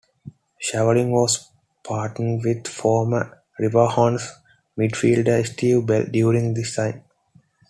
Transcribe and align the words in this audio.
Shovlin 0.67 1.09
was 1.11 1.51
partnered 1.83 2.41
with 2.43 2.67
former 2.67 3.37
Riverhounds 3.59 4.31
midfielder 4.75 5.45
Steve 5.45 5.85
Bell 5.85 6.05
during 6.05 6.55
this 6.55 6.75
time. 6.75 7.03